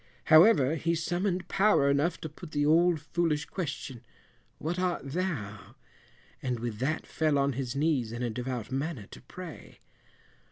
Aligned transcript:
However, 0.33 0.77
he 0.77 0.95
summoned 0.95 1.47
power 1.47 1.87
enough 1.87 2.19
to 2.21 2.27
put 2.27 2.53
the 2.53 2.65
old 2.65 2.99
foolish 2.99 3.45
question, 3.45 4.03
"what 4.57 4.79
art 4.79 5.03
thou?" 5.05 5.75
and 6.41 6.59
with 6.59 6.79
that 6.79 7.05
fell 7.05 7.37
on 7.37 7.53
his 7.53 7.75
knees 7.75 8.11
in 8.11 8.23
a 8.23 8.31
devout 8.31 8.71
manner 8.71 9.05
to 9.11 9.21
pray. 9.21 9.77